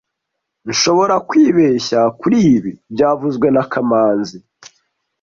[0.69, 4.37] Nshobora kwibeshya kuri ibi byavuzwe na kamanzi